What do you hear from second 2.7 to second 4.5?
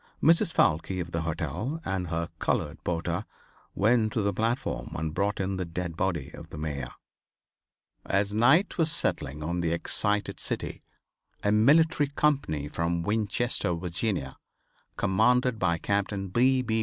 porter, went to the